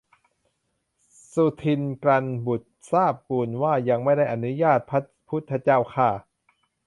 [1.33, 6.09] สุทินน์กลันทบุตรกราบทูลว่า ยังไม่ได้อนุญาต พระพุทธเจ้าข้า